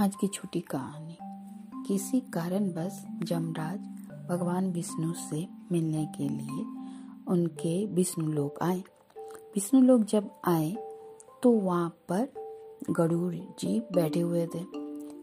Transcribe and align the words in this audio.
आज 0.00 0.14
की 0.16 0.26
छोटी 0.26 0.60
कहानी। 0.60 1.16
किसी 1.88 2.20
कारण 2.20 2.68
बस 2.68 3.04
जमराज 3.22 3.78
भगवान 4.30 4.70
विष्णु 4.72 5.12
से 5.12 5.46
मिलने 5.72 6.04
के 6.06 6.28
लिए 6.28 6.64
उनके 7.28 7.86
विष्णु 7.86 8.32
लोग 8.32 8.58
आए। 8.62 8.78
विष्णु 9.54 9.80
लोग 9.80 10.04
जब 10.04 10.30
आए 10.44 10.70
तो 11.42 11.50
वहाँ 11.50 11.88
पर 12.08 12.28
गरुड़ 12.90 13.34
जी 13.34 13.80
बैठे 13.94 14.20
हुए 14.20 14.46
थे। 14.46 14.62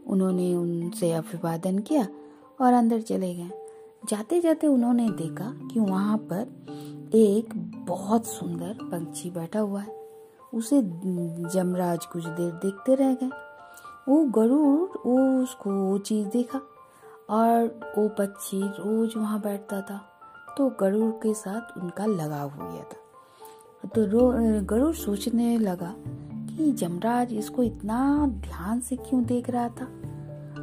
उन्होंने 0.07 0.53
उनसे 0.55 1.11
अभिवादन 1.11 1.79
किया 1.79 2.07
और 2.61 2.73
अंदर 2.73 3.01
चले 3.01 3.33
गए। 3.35 3.49
जाते 4.09 4.41
जाते 4.41 4.67
उन्होंने 4.67 5.09
देखा 5.09 5.51
कि 5.73 5.79
वहाँ 5.79 6.17
पर 6.33 7.11
एक 7.15 7.49
बहुत 7.87 8.27
सुंदर 8.27 8.77
पंछी 8.83 9.29
बैठा 9.29 9.59
हुआ 9.59 9.81
है। 9.81 9.97
उसे 10.53 10.81
जमराज 11.53 12.05
कुछ 12.05 12.25
देर 12.25 12.51
देखते 12.51 12.95
रह 12.95 13.13
गए। 13.13 13.46
वो 14.09 14.23
गरुड़, 14.23 15.09
वो 15.09 15.43
उसको 15.43 15.69
वो 15.69 15.97
चीज़ 15.97 16.27
देखा 16.27 16.61
और 17.29 17.79
वो 17.97 18.09
पक्षी 18.09 18.61
रोज 18.61 19.13
वहाँ 19.17 19.41
बैठता 19.41 19.81
था। 19.81 20.13
तो 20.57 20.69
गरुड़ 20.79 21.11
के 21.11 21.33
साथ 21.33 21.77
उनका 21.77 22.05
लगाव 22.05 22.49
हो 22.49 22.71
गया 22.71 22.83
था। 22.83 23.07
तो 23.87 24.05
रो, 24.05 24.33
गरुड़ 24.65 24.95
सोचने 24.95 25.57
लगा 25.57 25.95
कि 26.33 26.71
जमराज 26.71 27.33
इसको 27.33 27.63
इतना 27.63 28.27
ध्यान 28.27 28.79
से 28.79 28.95
क्यों 28.95 29.23
देख 29.23 29.49
रहा 29.49 29.69
था? 29.69 29.85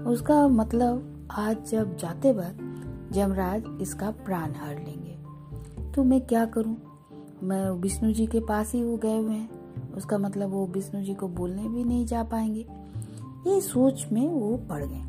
उसका 0.06 0.48
मतलब 0.48 1.28
आज 1.30 1.70
जब 1.70 1.96
जाते 1.96 2.32
वक्त 2.32 2.58
जमराज 3.12 3.64
इसका 3.80 4.10
प्राण 4.10 4.52
हर 4.52 4.74
लेंगे। 4.74 5.18
तो 5.92 6.04
मैं 6.04 6.20
क्या 6.20 6.46
करूँ? 6.46 6.76
मैं 7.42 7.70
विष्णु 7.70 8.12
जी 8.12 8.26
के 8.26 8.40
पास 8.40 8.72
ही 8.72 8.84
वो 8.84 8.96
गए 8.96 9.18
हुए 9.18 9.34
हैं। 9.34 9.64
उसका 9.92 10.18
मतलब 10.18 10.50
वो 10.50 10.66
विष्णु 10.66 11.02
जी 11.02 11.14
को 11.14 11.28
बोलने 11.28 11.68
भी 11.68 11.84
नहीं 11.84 12.06
जा 12.06 12.22
पाएँगे। 12.22 12.83
ये 13.46 13.60
सोच 13.60 14.06
में 14.12 14.28
वो 14.28 14.56
पड़ 14.68 14.84
गए। 14.84 15.02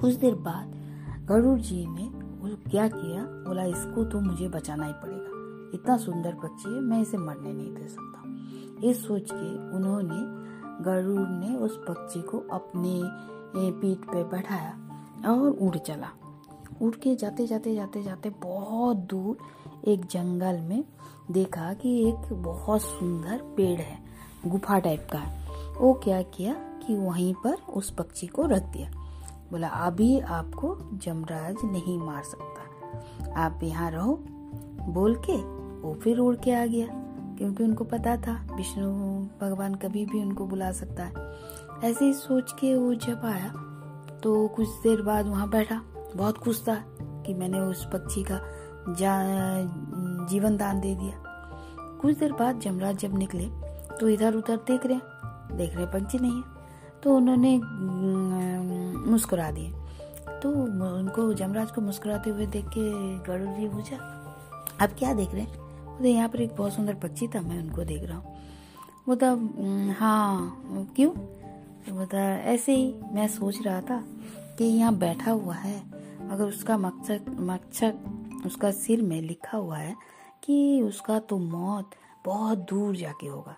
कुछ 0.00 0.14
देर 0.14 0.34
बाद 0.34 0.74
गरुड़ 1.26 1.58
जी 1.60 1.86
ने 1.88 2.10
क्या 2.70 2.86
किया? 2.88 3.22
बोला, 3.22 3.64
इसको 3.64 4.04
तो 4.04 4.20
मुझे 4.20 4.48
बचाना 4.48 4.86
ही 4.86 4.92
पड़ेगा। 4.92 5.30
इतना 5.74 5.96
सुंदर 5.96 6.34
पक्षी 6.34 6.74
है, 6.74 6.80
मैं 6.80 7.00
इसे 7.02 7.18
मरने 7.18 7.52
नहीं 7.52 7.74
दे 7.74 7.88
सकता 7.88 8.22
ये 8.86 8.92
सोच 8.94 9.30
के 9.32 9.76
उन्होंने, 9.76 10.20
गरुड़ 10.84 11.28
ने 11.28 11.56
उस 11.56 11.76
पक्षी 11.88 12.20
को 12.22 12.38
अपने 12.52 13.00
पीठ 13.80 13.98
पे 14.04 14.22
बैठाया 14.24 14.72
और 15.28 15.50
उड़ 15.50 15.76
चला। 15.76 16.08
उड़ 16.82 16.94
के 16.94 17.14
जाते 17.14 17.46
जाते 17.46 17.74
जाते 17.74 18.02
जाते 18.02 18.30
बहुत 18.42 18.96
दूर 19.10 19.38
एक 19.88 20.04
जंगल 20.06 20.60
में 20.60 20.84
देखा 21.30 21.72
कि 21.74 21.90
एक 22.08 22.32
बहुत 22.32 22.82
सुंदर 22.82 23.42
पेड़ 23.56 23.80
है, 23.80 23.98
गुफा 24.46 24.78
टाइप 24.78 25.06
का 25.12 25.22
वो 25.80 25.92
क्या 25.94 26.22
किया? 26.22 26.54
कि 26.82 26.94
वहीं 26.96 27.32
पर 27.34 27.56
उस 27.70 27.90
पक्षी 27.90 28.26
को 28.26 28.46
रख 28.46 28.62
दिया। 28.72 28.90
बोला, 29.50 29.68
अभी 29.68 30.18
आपको 30.20 30.76
जमराज 30.94 31.56
नहीं 31.64 31.98
मार 31.98 32.22
सकता। 32.24 33.32
आप 33.36 33.60
यहाँ 33.62 33.90
रहो। 33.90 34.14
बोल 34.84 35.14
के 35.20 35.36
वो 35.80 35.94
फिर 35.94 36.18
उड़ 36.18 36.36
के 36.36 36.52
आ 36.52 36.64
गया, 36.66 36.86
क्योंकि 37.38 37.64
उनको 37.64 37.84
पता 37.84 38.16
था, 38.16 38.32
विष्णु 38.54 38.90
भगवान 39.40 39.74
कभी 39.74 40.04
भी 40.06 40.22
उनको 40.22 40.46
बुला 40.46 40.70
सकता 40.72 41.04
है। 41.04 41.90
ऐसे 41.90 42.04
ही 42.04 42.12
सोच 42.14 42.52
के 42.52 42.74
वो 42.74 42.94
जब 42.96 43.24
आया 43.24 43.48
तो 44.22 44.48
कुछ 44.48 44.68
देर 44.82 45.02
बाद 45.02 45.26
वहाँ 45.26 45.48
बैठा। 45.50 45.80
बहुत 46.16 46.38
खुश 46.38 46.62
था 46.62 46.74
कि 46.98 47.34
मैंने 47.34 47.60
उस 47.60 47.84
पक्षी 47.92 48.22
का 48.22 48.40
जीवन 50.28 50.56
दान 50.56 50.80
दे 50.80 50.94
दिया। 50.94 51.22
कुछ 52.00 52.16
देर 52.18 52.32
बाद 52.32 52.60
जमराज 52.60 52.96
जब 52.96 53.16
निकले 53.18 53.48
तो 54.00 54.08
इधर 54.08 54.34
उधर 54.34 54.56
देख 54.66 54.86
रहे 54.86 55.56
देख 55.56 55.76
रहे 55.76 55.86
पंछी 55.86 56.18
नहीं 56.18 56.42
तो 57.02 57.16
उन्होंने 57.16 57.58
मुस्कुरा 59.06 59.50
दिए। 59.50 59.70
तो 60.42 60.50
उनको 60.50 61.32
जमराज 61.34 61.70
को 61.70 61.80
मुस्कुराते 61.80 62.30
हुए 62.30 62.46
देख 62.48 62.64
के 62.68 62.82
गरुड़ 63.24 63.56
जी 63.56 63.68
पूछा, 63.68 63.96
आप 64.80 64.90
क्या 64.98 65.12
देख 65.14 65.34
रहे 65.34 65.42
हैं? 65.42 65.52
बोले, 65.88 66.10
यहाँ 66.10 66.28
पर 66.28 66.40
एक 66.40 66.56
बहुत 66.56 66.72
सुंदर 66.72 66.94
पक्षी 67.02 67.28
था, 67.28 67.40
मैं 67.40 67.62
उनको 67.62 67.84
देख 67.84 68.04
रहा 68.04 68.18
हूँ। 68.18 68.24
बोला 69.06 69.30
हाँ 69.94 70.92
क्यों? 70.96 71.10
तो 71.82 72.16
ऐसे 72.16 72.74
ही 72.74 72.94
मैं 73.12 73.26
सोच 73.28 73.58
रहा 73.64 73.80
था 73.80 74.02
कि 74.58 74.64
यहाँ 74.64 74.94
बैठा 74.96 75.30
हुआ 75.30 75.54
है 75.54 75.80
अगर 76.30 76.44
उसका 76.44 76.76
मकसद 76.78 77.36
मकसद, 77.40 77.98
उसका 78.46 78.70
सिर 78.72 79.02
में 79.02 79.20
लिखा 79.22 79.58
हुआ 79.58 79.76
है 79.76 79.94
कि 80.44 80.80
उसका 80.82 81.18
तो 81.20 81.38
मौत 81.38 81.90
बहुत 82.24 82.58
दूर 82.70 82.96
जाके 82.96 83.26
होगा। 83.26 83.56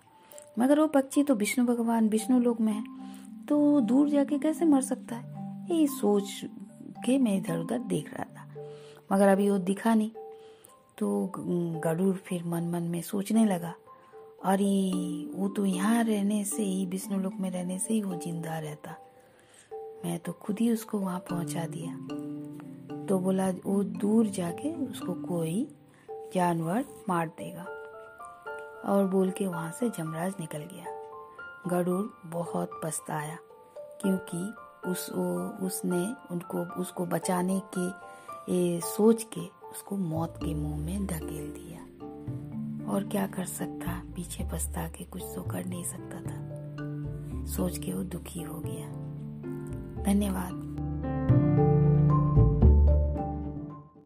मगर 0.59 0.81
वो 0.81 0.87
पक्षी 0.89 1.23
तो 1.23 1.35
विष्णु 1.35 1.65
भगवान, 1.67 2.09
विष्णु 2.09 2.39
लोक 2.41 2.61
में 2.61 2.73
है। 2.73 2.83
तो 3.49 3.81
दूर 3.81 4.09
जाके 4.09 4.39
कैसे 4.39 4.65
मर 4.65 4.83
सकता 4.83 5.17
है? 5.17 5.35
ये 5.71 5.87
सोच 5.87 6.41
के 7.07 7.19
मैं 7.19 7.37
इधर 7.37 7.59
उधर 7.59 7.79
देख 7.79 8.15
रहा 8.15 8.25
था। 8.25 8.65
मगर 9.13 9.29
अभी 9.29 9.51
वो 9.51 9.59
दिखा 9.59 9.95
नहीं। 9.95 10.11
तो 10.99 11.33
गरुड़ 11.85 12.17
फिर 12.17 12.45
मन 12.45 12.65
मन 12.65 12.83
में 12.83 13.03
सोचने 13.03 13.45
लगा। 13.45 13.75
अरे, 14.45 14.93
वो 15.35 15.49
तो 15.49 15.65
यहाँ 15.65 16.05
रहने 16.05 16.45
से 16.45 16.63
ही 16.63 16.87
विष्णु 16.87 17.19
लोक 17.19 17.35
में 17.35 17.51
रहने 17.51 17.79
से 17.79 17.95
ही 17.95 18.03
वो 18.03 18.15
ज़िंदा 18.15 18.59
रहता। 18.59 18.91
मैं 20.05 20.19
तो 20.19 20.33
खुद 20.33 20.59
ही 20.59 20.73
उसको 20.73 20.99
वहाँ 20.99 21.19
पहुँचा 21.19 21.67
दिया। 21.67 21.97
तो 23.07 23.19
बोला, 23.19 23.51
वो 23.51 23.85
दूर 23.85 24.27
जाके 24.27 24.73
उसको 24.73 25.15
कोई 25.15 25.69
जानवर 26.11 26.85
मार 27.09 27.29
देगा। 27.29 27.67
और 28.85 29.09
बोल 29.09 29.31
के 29.31 29.47
वहाँ 29.47 29.73
से 29.73 29.91
जमराज 29.91 30.35
निकल 30.41 30.59
गया। 30.59 30.94
गरुड़ 31.69 32.29
बहुत 32.31 32.81
पछताया 32.85 33.39
क्योंकि 33.79 34.55
उस 34.89 35.11
उसने 35.63 36.15
उनको 36.31 36.65
उसको 36.65 37.07
बचाने 37.07 37.63
के 37.79 38.15
ए, 38.53 38.81
सोच 38.81 39.23
के 39.23 39.67
उसको 39.71 39.97
मौत 39.97 40.35
के 40.37 40.55
मुँह 40.55 40.85
में 40.85 41.07
धकेल 41.07 41.51
दिया। 41.51 41.81
और 42.93 43.05
क्या 43.05 43.27
कर 43.27 43.45
सकता? 43.45 44.03
पीछे 44.17 44.45
पछता 44.53 44.89
के 44.89 45.05
कुछ 45.05 45.23
तो 45.23 45.43
कर 45.43 45.65
नहीं 45.65 45.85
सकता 45.85 46.21
था। 46.21 46.55
सोच 47.47 47.79
के 47.79 47.93
वो 47.93 48.03
दुखी 48.03 48.43
हो 48.43 48.61
गया। 48.61 48.89
धन्यवाद। 50.03 50.64